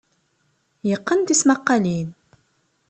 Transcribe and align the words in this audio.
Yeqqen 0.89 1.19
tismaqqalin. 1.27 2.09